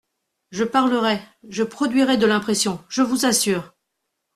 Je 0.49 0.63
parlerai, 0.63 1.21
je 1.47 1.61
produirai 1.61 2.17
de 2.17 2.25
l’impression, 2.25 2.83
je 2.89 3.03
vous 3.03 3.27
assure… 3.27 3.75